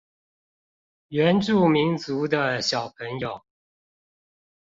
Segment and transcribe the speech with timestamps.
[1.09, 3.45] 原住民族的小朋友